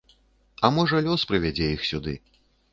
А 0.67 0.71
можа 0.77 1.03
лёс 1.09 1.27
прывядзе 1.33 1.71
іх 1.77 1.87
сюды. 1.93 2.19